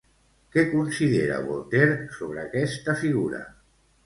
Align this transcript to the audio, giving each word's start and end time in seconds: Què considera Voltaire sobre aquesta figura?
Què 0.53 0.61
considera 0.71 1.37
Voltaire 1.49 1.99
sobre 2.17 2.43
aquesta 2.47 2.97
figura? 3.05 3.45